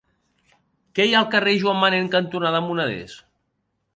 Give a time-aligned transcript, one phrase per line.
[0.99, 3.17] Què hi ha al carrer Joan Manén cantonada Moneders?